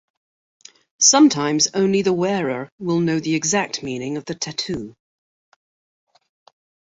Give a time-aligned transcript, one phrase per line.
[0.99, 4.95] Sometimes, only the wearer will know the exact meaning of the tattoo.